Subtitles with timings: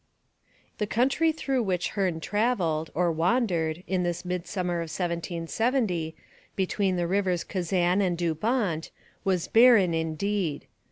[0.79, 6.15] The country through which Hearne travelled, or wandered, in this mid summer of 1770,
[6.55, 8.89] between the rivers Kazan and Dubawnt,
[9.23, 10.65] was barren indeed.